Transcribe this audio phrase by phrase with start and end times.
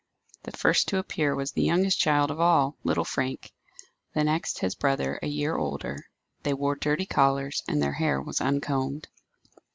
[0.41, 3.51] The first to appear was the youngest child of all, little Frank;
[4.15, 6.07] the next his brother, a year older;
[6.41, 9.09] they wore dirty collars, and their hair was uncombed.